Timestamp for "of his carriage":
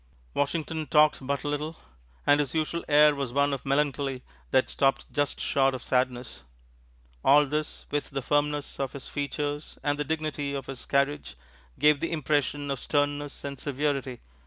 10.55-11.37